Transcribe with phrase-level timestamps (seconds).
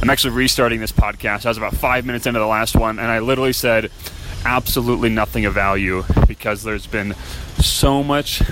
[0.00, 1.44] I'm actually restarting this podcast.
[1.44, 3.90] I was about five minutes into the last one, and I literally said
[4.44, 7.14] absolutely nothing of value because there's been
[7.58, 8.42] so much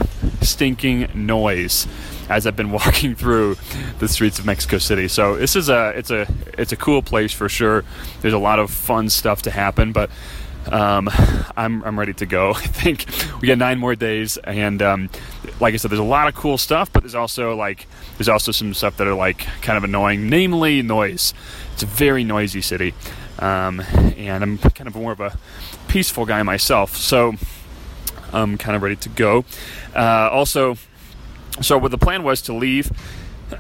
[0.42, 1.86] stinking noise
[2.28, 3.56] as I've been walking through
[4.00, 5.06] the streets of Mexico City.
[5.08, 6.26] So this is a it's a
[6.58, 7.84] it's a cool place for sure.
[8.20, 10.10] There's a lot of fun stuff to happen, but
[10.70, 11.08] um,
[11.56, 12.50] I'm, I'm ready to go.
[12.54, 13.06] I think
[13.40, 15.10] we got nine more days, and um,
[15.60, 17.86] like I said, there's a lot of cool stuff, but there's also like
[18.18, 21.34] there's also some stuff that are like kind of annoying, namely noise.
[21.74, 22.94] It's a very noisy city,
[23.38, 23.80] um,
[24.16, 25.38] and I'm kind of more of a
[25.88, 27.34] peaceful guy myself, so
[28.32, 29.44] I'm kind of ready to go.
[29.94, 30.76] Uh, also,
[31.60, 32.90] so what the plan was to leave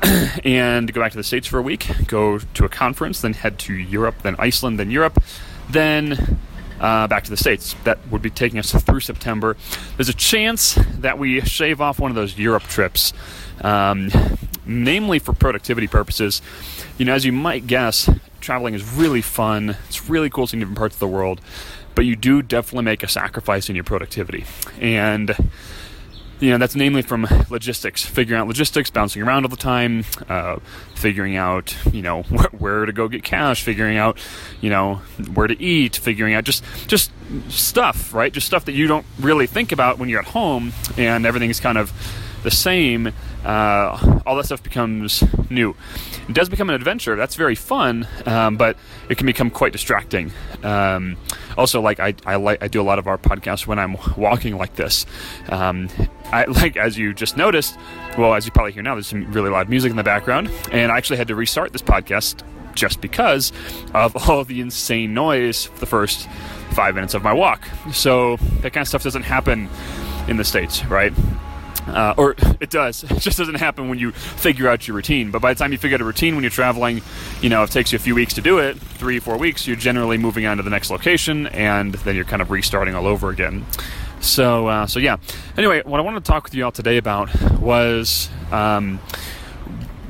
[0.44, 3.58] and go back to the states for a week, go to a conference, then head
[3.60, 5.22] to Europe, then Iceland, then Europe,
[5.70, 6.38] then
[6.80, 7.74] uh, back to the States.
[7.84, 9.56] That would be taking us through September.
[9.96, 13.12] There's a chance that we shave off one of those Europe trips,
[13.60, 14.10] um,
[14.64, 16.42] namely for productivity purposes.
[16.98, 18.10] You know, as you might guess,
[18.40, 19.76] traveling is really fun.
[19.88, 21.40] It's really cool seeing different parts of the world,
[21.94, 24.44] but you do definitely make a sacrifice in your productivity.
[24.80, 25.34] And
[26.40, 30.58] you know that's namely from logistics figuring out logistics bouncing around all the time uh,
[30.94, 34.18] figuring out you know wh- where to go get cash figuring out
[34.60, 34.96] you know
[35.34, 37.10] where to eat figuring out just just
[37.48, 38.32] stuff right?
[38.32, 41.78] Just stuff that you don't really think about when you're at home and everything's kind
[41.78, 41.92] of
[42.46, 43.12] the same
[43.44, 45.74] uh, all that stuff becomes new
[46.28, 48.76] it does become an adventure that's very fun um, but
[49.08, 50.30] it can become quite distracting
[50.62, 51.16] um,
[51.58, 54.56] also like I, I like I do a lot of our podcasts when I'm walking
[54.56, 55.06] like this
[55.48, 55.88] um,
[56.30, 57.76] I, like as you just noticed,
[58.16, 60.92] well, as you probably hear now, there's some really loud music in the background, and
[60.92, 62.42] I actually had to restart this podcast
[62.74, 63.52] just because
[63.94, 66.28] of all the insane noise for the first
[66.72, 67.66] five minutes of my walk.
[67.92, 69.68] So that kind of stuff doesn't happen
[70.28, 71.12] in the states, right?
[71.86, 73.04] Uh, or it does.
[73.04, 75.30] It just doesn't happen when you figure out your routine.
[75.30, 77.02] But by the time you figure out a routine when you're traveling,
[77.40, 79.76] you know, it takes you a few weeks to do it, three, four weeks, you're
[79.76, 83.30] generally moving on to the next location, and then you're kind of restarting all over
[83.30, 83.64] again.
[84.20, 85.18] So, uh, so yeah.
[85.56, 87.30] Anyway, what I wanted to talk with you all today about
[87.60, 88.98] was um,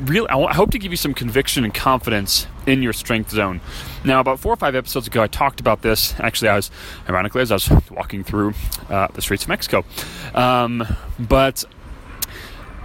[0.00, 0.28] really.
[0.28, 3.60] I, hope to give you some conviction and confidence in your strength zone.
[4.04, 6.18] Now, about four or five episodes ago, I talked about this.
[6.20, 6.70] Actually, I was
[7.08, 8.54] ironically as I was walking through
[8.88, 9.84] uh, the streets of Mexico,
[10.34, 10.86] um,
[11.18, 11.64] but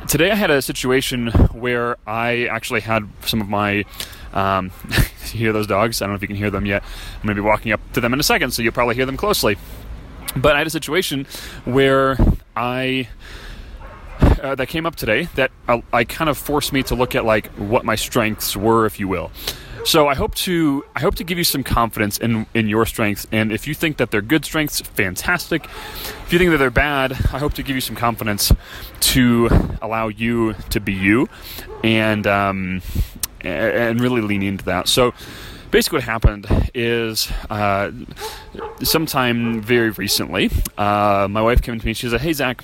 [0.07, 3.85] today I had a situation where I actually had some of my.
[4.33, 4.71] Um,
[5.33, 6.01] you hear those dogs?
[6.01, 6.83] I don't know if you can hear them yet.
[7.15, 9.05] I'm going to be walking up to them in a second, so you'll probably hear
[9.05, 9.57] them closely.
[10.35, 11.27] But I had a situation
[11.65, 12.17] where
[12.55, 13.09] I
[14.41, 17.25] uh, that came up today that I, I, kind of forced me to look at
[17.25, 19.31] like what my strengths were, if you will.
[19.83, 23.25] So I hope to I hope to give you some confidence in in your strengths,
[23.31, 25.65] and if you think that they're good strengths, fantastic.
[25.65, 28.51] If you think that they're bad, I hope to give you some confidence
[28.99, 29.49] to
[29.81, 31.29] allow you to be you,
[31.83, 32.81] and um,
[33.41, 34.87] and really lean into that.
[34.87, 35.13] So
[35.71, 36.45] basically what happened
[36.75, 37.91] is uh,
[38.83, 41.93] sometime very recently, uh, my wife came to me.
[41.93, 42.63] She said, "Hey Zach."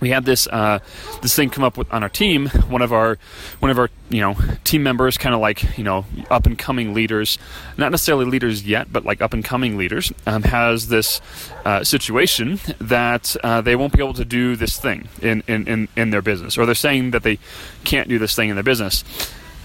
[0.00, 0.80] We had this uh,
[1.22, 2.48] this thing come up with, on our team.
[2.68, 3.18] One of our
[3.60, 6.94] one of our you know team members, kind of like you know up and coming
[6.94, 7.38] leaders,
[7.76, 11.20] not necessarily leaders yet, but like up and coming leaders, um, has this
[11.64, 15.88] uh, situation that uh, they won't be able to do this thing in, in, in,
[15.96, 17.38] in their business, or they're saying that they
[17.84, 19.04] can't do this thing in their business.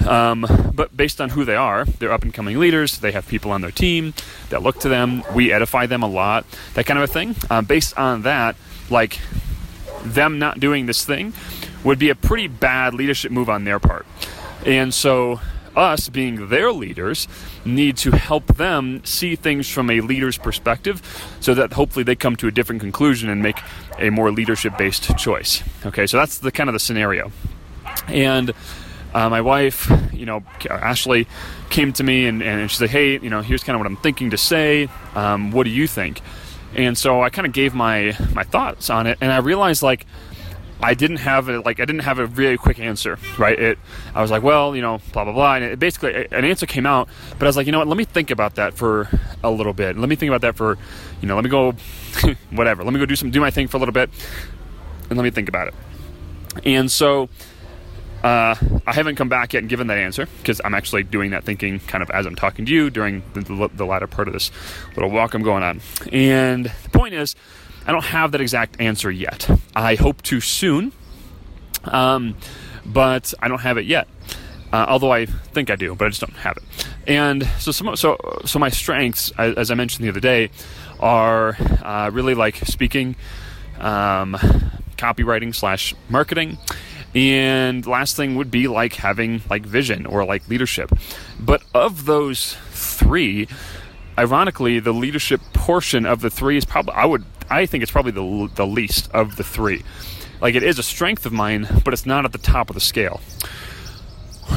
[0.07, 2.99] Um, but based on who they are, they're up and coming leaders.
[2.99, 4.13] They have people on their team
[4.49, 5.23] that look to them.
[5.35, 7.35] We edify them a lot, that kind of a thing.
[7.49, 8.55] Um, based on that,
[8.89, 9.19] like
[10.03, 11.33] them not doing this thing
[11.83, 14.05] would be a pretty bad leadership move on their part.
[14.65, 15.39] And so,
[15.75, 17.27] us being their leaders
[17.63, 21.01] need to help them see things from a leader's perspective
[21.39, 23.57] so that hopefully they come to a different conclusion and make
[23.97, 25.63] a more leadership based choice.
[25.85, 27.31] Okay, so that's the kind of the scenario.
[28.07, 28.53] And
[29.13, 31.27] uh, my wife, you know, Ashley,
[31.69, 33.97] came to me and, and she said, "Hey, you know, here's kind of what I'm
[33.97, 34.89] thinking to say.
[35.15, 36.21] Um, what do you think?"
[36.75, 40.05] And so I kind of gave my my thoughts on it, and I realized like
[40.83, 43.59] I didn't have a, like I didn't have a really quick answer, right?
[43.59, 43.79] It
[44.15, 46.85] I was like, well, you know, blah blah blah, and it basically an answer came
[46.85, 47.07] out,
[47.37, 47.87] but I was like, you know what?
[47.87, 49.07] Let me think about that for
[49.43, 49.97] a little bit.
[49.97, 50.77] Let me think about that for,
[51.21, 51.73] you know, let me go,
[52.51, 52.83] whatever.
[52.83, 54.09] Let me go do some do my thing for a little bit,
[55.09, 55.73] and let me think about it.
[56.65, 57.29] And so
[58.23, 61.43] uh, I haven't come back yet and given that answer because I'm actually doing that
[61.43, 64.33] thinking kind of as I'm talking to you during the, the, the, latter part of
[64.33, 64.51] this
[64.95, 65.81] little walk I'm going on.
[66.11, 67.35] And the point is,
[67.87, 69.49] I don't have that exact answer yet.
[69.75, 70.91] I hope to soon,
[71.85, 72.37] um,
[72.85, 74.07] but I don't have it yet.
[74.71, 76.87] Uh, although I think I do, but I just don't have it.
[77.07, 80.51] And so, some, so, so my strengths, as I mentioned the other day,
[80.99, 83.15] are uh, really like speaking,
[83.79, 84.35] um,
[84.97, 86.57] copywriting slash marketing
[87.13, 90.91] and last thing would be like having like vision or like leadership.
[91.39, 93.47] But of those three,
[94.17, 98.11] ironically, the leadership portion of the three is probably I would I think it's probably
[98.11, 99.83] the the least of the three.
[100.39, 102.81] Like it is a strength of mine, but it's not at the top of the
[102.81, 103.21] scale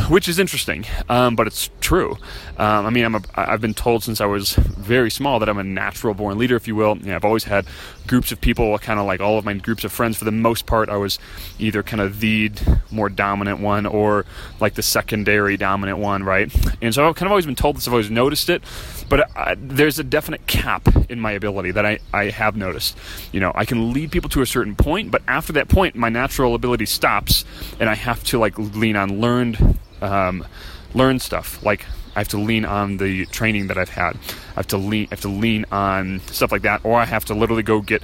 [0.08, 2.12] which is interesting, um, but it's true.
[2.58, 5.58] Um, I mean, I'm a, I've been told since I was very small that I'm
[5.58, 6.96] a natural born leader, if you will.
[6.96, 7.66] Know, I've always had
[8.06, 10.16] groups of people, kind of like all of my groups of friends.
[10.16, 11.18] For the most part, I was
[11.58, 12.50] either kind of the
[12.90, 14.24] more dominant one or
[14.60, 16.54] like the secondary dominant one, right?
[16.82, 17.86] And so I've kind of always been told this.
[17.86, 18.62] I've always noticed it,
[19.08, 22.96] but I, there's a definite cap in my ability that I, I have noticed.
[23.32, 26.08] You know, I can lead people to a certain point, but after that point, my
[26.08, 27.44] natural ability stops,
[27.80, 30.46] and I have to like lean on learned um,
[30.94, 31.62] learn stuff.
[31.62, 31.84] Like
[32.16, 34.16] I have to lean on the training that I've had.
[34.50, 37.24] I have to lean, I have to lean on stuff like that, or I have
[37.26, 38.02] to literally go get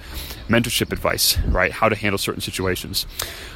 [0.49, 1.71] mentorship advice, right?
[1.71, 3.07] How to handle certain situations.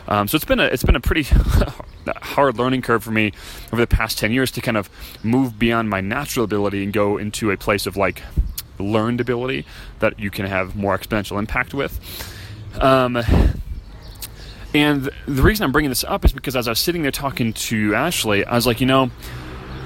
[0.07, 1.23] Um, so it's been a it's been a pretty
[2.17, 3.33] hard learning curve for me
[3.73, 4.89] over the past ten years to kind of
[5.25, 8.23] move beyond my natural ability and go into a place of like
[8.79, 9.67] learned ability
[9.99, 12.01] that you can have more exponential impact with.
[12.81, 13.23] Um,
[14.75, 17.53] and the reason I'm bringing this up is because as I was sitting there talking
[17.53, 19.11] to Ashley, I was like, you know,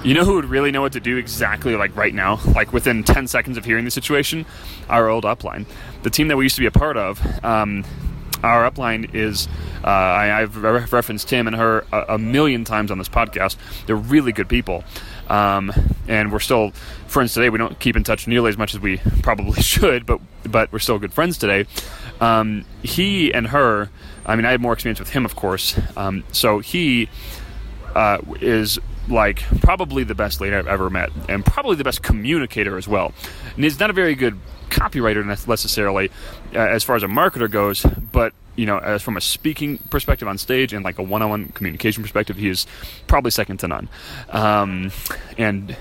[0.02, 3.04] you know who would really know what to do exactly like right now, like within
[3.04, 4.46] 10 seconds of hearing the situation?
[4.88, 5.66] Our old upline.
[6.04, 7.84] The team that we used to be a part of, um,
[8.42, 9.48] our upline is,
[9.84, 13.56] uh, I, have referenced Tim and her a, a, million times on this podcast.
[13.86, 14.84] They're really good people.
[15.28, 15.72] Um,
[16.06, 16.70] and we're still
[17.06, 17.50] friends today.
[17.50, 20.78] We don't keep in touch nearly as much as we probably should, but but we're
[20.78, 21.66] still good friends today.
[22.20, 23.90] Um, he and her
[24.28, 25.80] I mean, I had more experience with him, of course.
[25.96, 27.08] Um, so he
[27.94, 28.78] uh, is
[29.08, 33.12] like probably the best leader I've ever met, and probably the best communicator as well.
[33.54, 34.38] And he's not a very good
[34.70, 36.10] copywriter necessarily,
[36.54, 40.26] uh, as far as a marketer goes, but you know, as from a speaking perspective
[40.26, 42.66] on stage and like a one-on-one communication perspective, he is
[43.06, 43.88] probably second to none.
[44.30, 44.90] Um,
[45.36, 45.76] and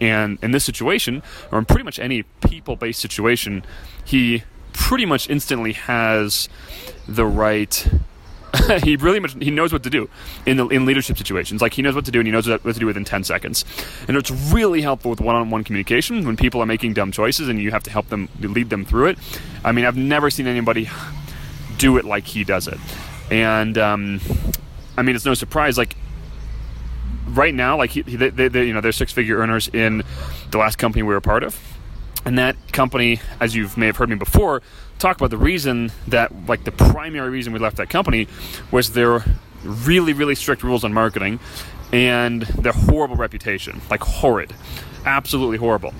[0.00, 3.64] and in this situation, or in pretty much any people-based situation,
[4.04, 4.42] he
[4.72, 6.48] pretty much instantly has
[7.06, 7.86] the right
[8.84, 10.08] he really much he knows what to do
[10.44, 11.62] in the in leadership situations.
[11.62, 13.64] Like he knows what to do and he knows what, to do within ten seconds.
[14.08, 17.70] And it's really helpful with one-on-one communication when people are making dumb choices and you
[17.70, 19.18] have to help them lead them through it.
[19.64, 20.90] I mean, I've never seen anybody
[21.78, 22.78] do it like he does it.
[23.30, 24.20] And um,
[24.96, 25.78] I mean, it's no surprise.
[25.78, 25.96] Like
[27.28, 30.02] right now, like he, they, they, they, you know, they're six-figure earners in
[30.50, 31.58] the last company we were part of
[32.24, 34.62] and that company, as you may have heard me before,
[34.98, 38.28] talk about the reason that, like, the primary reason we left that company
[38.70, 39.24] was their
[39.64, 41.40] really, really strict rules on marketing
[41.92, 43.80] and their horrible reputation.
[43.90, 44.54] Like, horrid.
[45.04, 45.92] Absolutely horrible.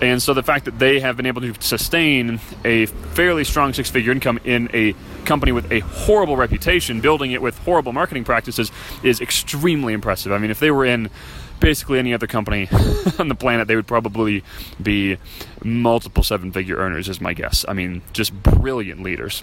[0.00, 3.90] And so the fact that they have been able to sustain a fairly strong six
[3.90, 8.70] figure income in a company with a horrible reputation, building it with horrible marketing practices,
[9.02, 10.32] is extremely impressive.
[10.32, 11.10] I mean, if they were in
[11.60, 12.68] basically any other company
[13.18, 14.44] on the planet, they would probably
[14.82, 15.18] be
[15.62, 17.64] multiple seven figure earners, is my guess.
[17.68, 19.42] I mean, just brilliant leaders.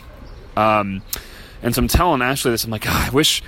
[0.55, 1.01] Um,
[1.61, 2.63] and so I'm telling Ashley this.
[2.63, 3.41] I'm like, oh, I wish,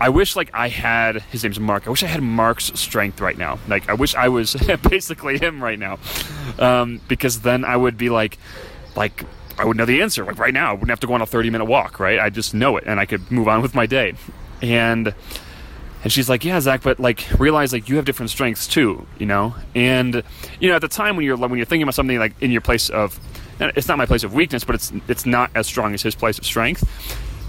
[0.00, 1.86] I wish like I had his name's Mark.
[1.86, 3.58] I wish I had Mark's strength right now.
[3.68, 4.54] Like I wish I was
[4.90, 5.98] basically him right now,
[6.58, 8.38] um, because then I would be like,
[8.96, 9.24] like
[9.56, 10.24] I would know the answer.
[10.24, 12.00] Like right now, I wouldn't have to go on a 30 minute walk.
[12.00, 12.18] Right?
[12.18, 14.14] I just know it, and I could move on with my day.
[14.60, 15.14] And
[16.04, 19.26] And she's like, "Yeah, Zach, but like realize like you have different strengths too, you
[19.26, 20.22] know." And
[20.60, 22.60] you know, at the time when you're when you're thinking about something like in your
[22.60, 23.18] place of,
[23.58, 26.38] it's not my place of weakness, but it's it's not as strong as his place
[26.38, 26.84] of strength.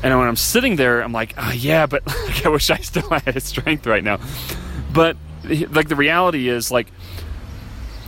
[0.03, 3.09] And when I'm sitting there, I'm like, oh, "Yeah, but like, I wish I still
[3.25, 4.19] had his strength right now."
[4.93, 6.88] But like the reality is like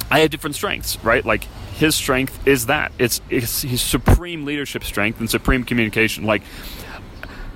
[0.10, 1.26] I have different strengths, right?
[1.26, 1.44] Like
[1.76, 6.24] his strength is that it's, it's his supreme leadership strength and supreme communication.
[6.24, 6.42] Like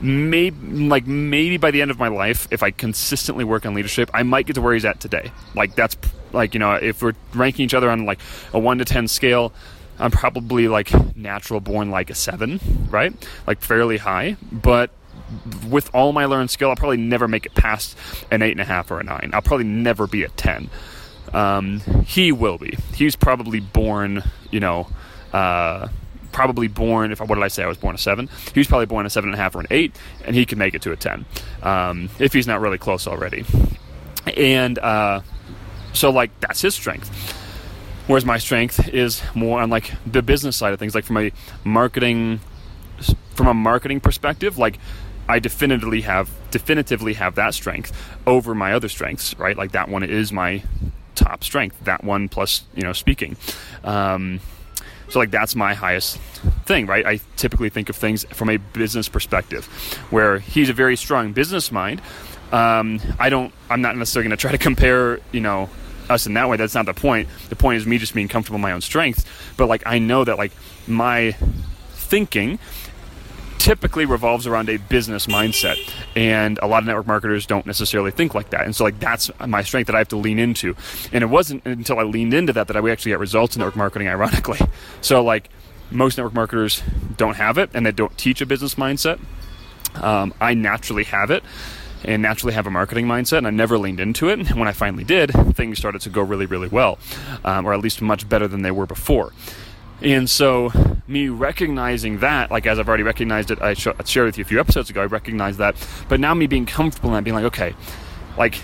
[0.02, 4.10] maybe like maybe by the end of my life if i consistently work on leadership
[4.14, 5.32] i might get to where he's at today.
[5.56, 5.98] Like that's
[6.32, 8.20] like you know if we're ranking each other on like
[8.54, 9.54] a 1 to 10 scale
[10.00, 13.14] i'm probably like natural born like a 7 right?
[13.46, 14.38] Like fairly high.
[14.52, 14.92] But
[15.68, 17.98] with all my learned skill i'll probably never make it past
[18.32, 20.70] an 8.5 or a 9 i'll probably never be a 10
[21.34, 22.78] um, he will be.
[22.94, 24.88] He's probably born you know
[25.34, 25.88] uh,
[26.32, 27.12] probably born.
[27.12, 27.64] If what did I say?
[27.64, 28.30] I was born a seven.
[28.54, 29.96] He was probably born a seven and a half or an eight,
[30.26, 31.26] and he can make it to a ten
[31.64, 33.46] um, if he's not really close already.
[34.38, 35.22] And uh,
[35.94, 37.38] so, like, that's his strength.
[38.08, 41.32] Whereas my strength is more on like the business side of things, like from a
[41.64, 42.40] marketing,
[43.36, 44.80] from a marketing perspective, like.
[45.30, 47.94] I definitively have definitively have that strength
[48.28, 49.56] over my other strengths, right?
[49.56, 50.64] Like that one is my
[51.16, 51.78] top strength.
[51.86, 53.38] That one plus you know speaking.
[53.84, 54.42] Um,
[55.12, 56.18] so like that's my highest
[56.66, 57.06] thing, right?
[57.06, 59.66] I typically think of things from a business perspective,
[60.10, 62.02] where he's a very strong business mind.
[62.54, 63.54] Um, I don't.
[63.70, 65.70] I'm not necessarily going to try to compare, you know,
[66.10, 66.56] us in that way.
[66.56, 67.28] That's not the point.
[67.50, 69.26] The point is me just being comfortable in my own strengths.
[69.58, 70.54] But like I know that like
[70.88, 71.36] my
[71.92, 72.58] thinking
[73.62, 75.78] typically revolves around a business mindset
[76.16, 79.30] and a lot of network marketers don't necessarily think like that and so like that's
[79.48, 80.76] my strength that i have to lean into
[81.12, 83.76] and it wasn't until i leaned into that that i actually get results in network
[83.76, 84.58] marketing ironically
[85.02, 85.48] so like
[85.92, 86.82] most network marketers
[87.18, 89.20] don't have it and they don't teach a business mindset
[90.02, 91.44] um, i naturally have it
[92.04, 94.72] and naturally have a marketing mindset and i never leaned into it and when i
[94.72, 96.98] finally did things started to go really really well
[97.46, 99.32] um, or at least much better than they were before
[100.02, 100.72] and so,
[101.08, 104.48] me recognizing that, like as I've already recognized it, I sh- shared with you a
[104.48, 105.76] few episodes ago, I recognized that.
[106.10, 107.76] But now, me being comfortable that, being like, okay,
[108.38, 108.60] like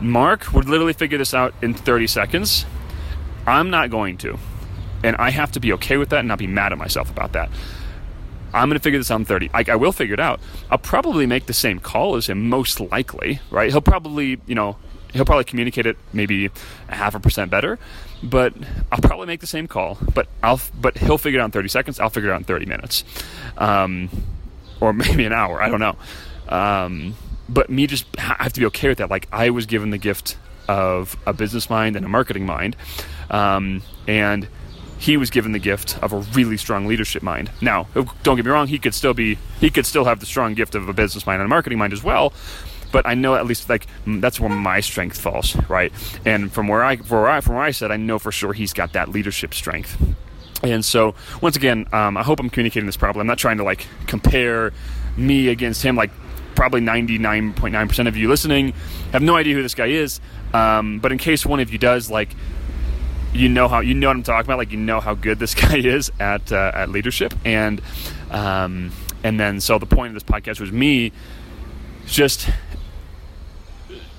[0.00, 2.66] Mark would literally figure this out in 30 seconds.
[3.46, 4.38] I'm not going to.
[5.02, 7.32] And I have to be okay with that and not be mad at myself about
[7.32, 7.50] that.
[8.52, 9.50] I'm going to figure this out in 30.
[9.52, 10.40] I, I, will figure it out.
[10.70, 13.70] I'll probably make the same call as him, most likely, right?
[13.70, 14.76] He'll probably, you know,
[15.12, 16.50] he'll probably communicate it maybe
[16.88, 17.78] a half a percent better,
[18.22, 18.54] but
[18.92, 19.98] I'll probably make the same call.
[20.14, 22.00] But I'll but he'll figure it out in 30 seconds.
[22.00, 23.04] I'll figure it out in 30 minutes,
[23.56, 24.10] um,
[24.80, 25.62] or maybe an hour.
[25.62, 25.96] I don't know.
[26.48, 27.14] Um,
[27.48, 29.10] but me just I have to be okay with that.
[29.10, 30.36] Like I was given the gift
[30.68, 32.76] of a business mind and a marketing mind,
[33.30, 34.48] um, and
[34.98, 37.50] he was given the gift of a really strong leadership mind.
[37.60, 37.86] Now,
[38.24, 40.74] don't get me wrong, he could still be he could still have the strong gift
[40.74, 42.32] of a business mind and a marketing mind as well,
[42.92, 45.92] but I know at least like that's where my strength falls, right?
[46.24, 48.52] And from where I, from where I, from where I said, I know for sure
[48.52, 49.96] he's got that leadership strength.
[50.62, 53.20] And so, once again, um, I hope I'm communicating this properly.
[53.20, 54.72] I'm not trying to like compare
[55.16, 55.94] me against him.
[55.94, 56.10] Like
[56.54, 58.74] probably 99.9% of you listening
[59.12, 60.20] have no idea who this guy is.
[60.52, 62.30] Um, but in case one of you does, like
[63.32, 64.58] you know how you know what I'm talking about.
[64.58, 67.80] Like you know how good this guy is at uh, at leadership, and
[68.30, 68.90] um,
[69.22, 71.12] and then so the point of this podcast was me
[72.06, 72.48] just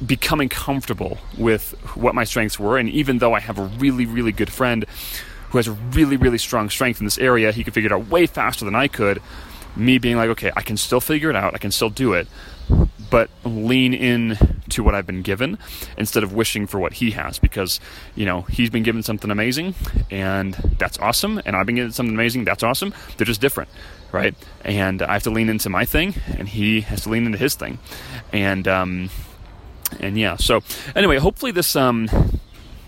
[0.05, 2.77] becoming comfortable with what my strengths were.
[2.77, 4.85] And even though I have a really, really good friend
[5.49, 8.07] who has a really, really strong strength in this area, he could figure it out
[8.07, 9.21] way faster than I could.
[9.75, 12.27] Me being like, okay, I can still figure it out, I can still do it,
[13.09, 14.37] but lean in
[14.69, 15.57] to what I've been given
[15.97, 17.79] instead of wishing for what he has because,
[18.15, 19.75] you know, he's been given something amazing
[20.11, 22.93] and that's awesome, and I've been given something amazing, that's awesome.
[23.17, 23.69] They're just different,
[24.11, 24.35] right?
[24.63, 27.55] And I have to lean into my thing, and he has to lean into his
[27.55, 27.79] thing.
[28.33, 29.09] And, um,
[29.99, 30.61] and yeah, so
[30.95, 32.07] anyway, hopefully this um,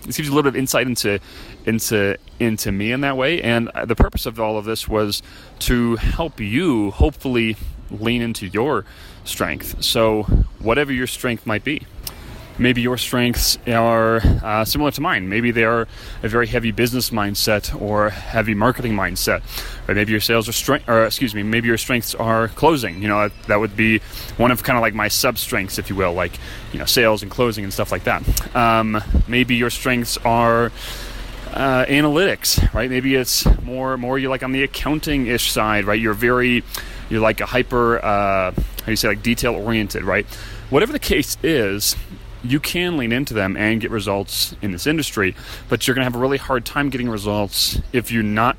[0.06, 1.18] this gives you a little bit of insight into
[1.64, 3.40] into into me in that way.
[3.42, 5.22] And the purpose of all of this was
[5.60, 7.56] to help you hopefully
[7.90, 8.84] lean into your
[9.24, 9.82] strength.
[9.82, 10.24] So
[10.58, 11.86] whatever your strength might be
[12.58, 15.28] maybe your strengths are uh, similar to mine.
[15.28, 15.86] Maybe they are
[16.22, 19.42] a very heavy business mindset or heavy marketing mindset,
[19.88, 23.02] or maybe your sales are strength, or excuse me, maybe your strengths are closing.
[23.02, 23.98] You know, that would be
[24.36, 26.32] one of kind of like my sub strengths, if you will, like
[26.72, 28.56] you know, sales and closing and stuff like that.
[28.56, 30.72] Um, maybe your strengths are
[31.52, 32.88] uh, analytics, right?
[32.88, 36.00] Maybe it's more more you like on the accounting ish side, right?
[36.00, 36.64] You're very
[37.10, 40.26] you're like a hyper uh, how do you say like detail oriented, right?
[40.70, 41.96] Whatever the case is,
[42.44, 45.34] you can lean into them and get results in this industry,
[45.68, 48.58] but you're going to have a really hard time getting results if you're not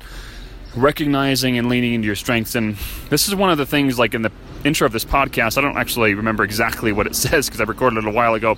[0.76, 2.54] recognizing and leaning into your strengths.
[2.54, 2.76] And
[3.10, 4.32] this is one of the things, like in the
[4.64, 8.04] intro of this podcast, I don't actually remember exactly what it says because I recorded
[8.04, 8.56] it a while ago.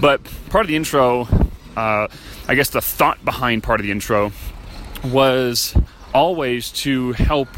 [0.00, 1.28] But part of the intro,
[1.76, 2.08] uh,
[2.48, 4.32] I guess the thought behind part of the intro
[5.04, 5.74] was
[6.14, 7.48] always to help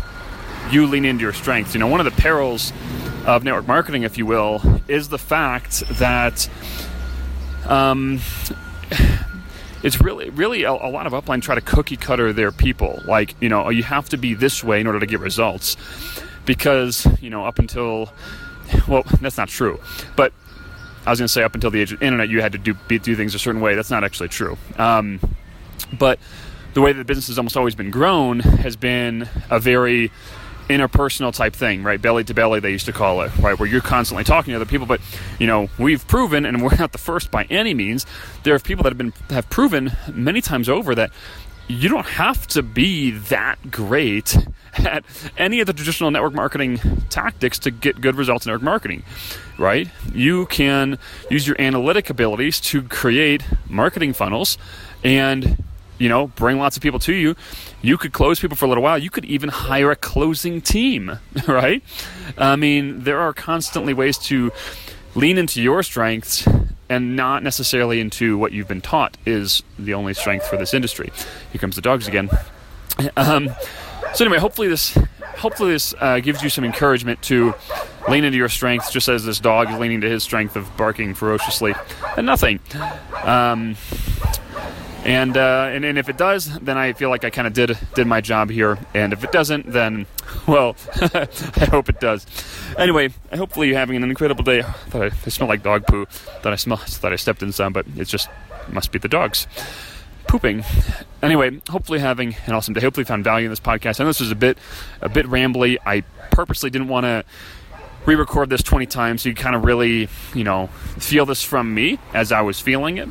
[0.71, 1.75] you lean into your strengths.
[1.75, 2.73] You know, one of the perils
[3.26, 6.49] of network marketing, if you will, is the fact that
[7.66, 8.21] um,
[9.83, 13.02] it's really, really a, a, lot of upline try to cookie cutter their people.
[13.07, 15.76] Like, you know, you have to be this way in order to get results,
[16.45, 18.11] because you know, up until
[18.88, 19.81] well, that's not true,
[20.16, 20.33] but
[21.07, 22.75] I was going to say up until the age of internet, you had to do
[22.88, 23.75] do things a certain way.
[23.75, 24.57] That's not actually true.
[24.78, 25.21] Um,
[25.99, 26.19] but
[26.73, 30.11] the way that the business has almost always been grown has been a very
[30.68, 32.00] interpersonal type thing, right?
[32.00, 33.59] Belly to belly, they used to call it, right?
[33.59, 34.87] Where you're constantly talking to other people.
[34.87, 35.00] But
[35.38, 38.06] you know, we've proven, and we're not the first by any means.
[38.42, 41.11] There are people that have been have proven many times over that
[41.66, 44.37] you don't have to be that great
[44.75, 45.04] at
[45.38, 46.78] any of the traditional network marketing
[47.09, 49.02] tactics to get good results in network marketing,
[49.59, 49.88] right?
[50.12, 50.99] You can
[51.30, 54.59] use your analytic abilities to create marketing funnels
[55.02, 55.62] and
[55.99, 57.37] you know, bring lots of people to you.
[57.83, 58.99] You could close people for a little while.
[58.99, 61.83] You could even hire a closing team, right?
[62.37, 64.53] I mean, there are constantly ways to
[65.15, 66.47] lean into your strengths
[66.89, 71.11] and not necessarily into what you've been taught is the only strength for this industry.
[71.53, 72.31] Here comes the dogs again.
[73.17, 73.51] Um,
[74.15, 74.97] so anyway, hopefully this
[75.37, 77.55] hopefully this uh, gives you some encouragement to
[78.09, 81.13] lean into your strengths, just as this dog is leaning to his strength of barking
[81.15, 81.75] ferociously
[82.17, 82.61] and nothing.
[83.25, 83.77] Um,
[85.05, 87.79] and, uh, and and if it does, then I feel like I kind of did
[87.95, 88.79] did my job here.
[88.95, 90.07] And if it doesn't, then
[90.47, 92.27] well, I hope it does.
[92.79, 94.61] Anyway, hopefully you're having an incredible day.
[94.61, 96.07] I thought I, I smell like dog poo.
[96.07, 96.79] Thought I smell.
[96.79, 98.29] Thought I stepped in some, but it's just
[98.69, 99.47] must be the dogs
[100.27, 100.65] pooping.
[101.23, 102.81] Anyway, hopefully having an awesome day.
[102.81, 104.01] Hopefully found value in this podcast.
[104.01, 104.59] I know this was a bit
[105.01, 105.77] a bit rambly.
[105.85, 107.25] I purposely didn't want to
[108.07, 110.67] re-record this 20 times so you kind of really you know
[110.99, 113.09] feel this from me as i was feeling it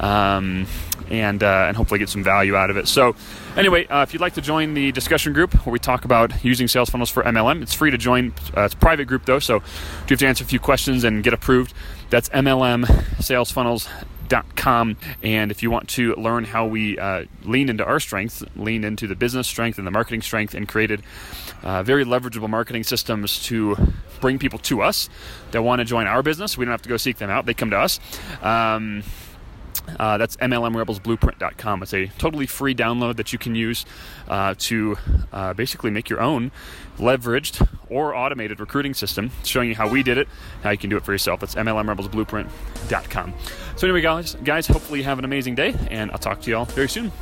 [0.00, 0.66] um,
[1.10, 2.88] and uh, and hopefully get some value out of it.
[2.88, 3.14] So,
[3.56, 6.68] anyway, uh, if you'd like to join the discussion group where we talk about using
[6.68, 8.34] sales funnels for MLM, it's free to join.
[8.56, 9.62] Uh, it's a private group though, so you
[10.10, 11.72] have to answer a few questions and get approved.
[12.10, 14.96] That's mlm MLMsalesfunnels.com.
[15.22, 19.06] And if you want to learn how we uh, lean into our strengths, lean into
[19.06, 21.02] the business strength and the marketing strength, and created
[21.62, 23.76] uh, very leverageable marketing systems to
[24.20, 25.08] bring people to us
[25.50, 26.56] that want to join our business.
[26.56, 28.00] We don't have to go seek them out; they come to us.
[28.42, 29.02] Um,
[29.98, 31.82] uh, that's MLMRebelsBlueprint.com.
[31.82, 33.84] It's a totally free download that you can use
[34.28, 34.96] uh, to
[35.32, 36.50] uh, basically make your own
[36.98, 40.28] leveraged or automated recruiting system, showing you how we did it,
[40.62, 41.40] how you can do it for yourself.
[41.40, 43.34] That's MLMRebelsBlueprint.com.
[43.76, 46.56] So, anyway, guys, guys, hopefully you have an amazing day, and I'll talk to you
[46.56, 47.12] all very soon.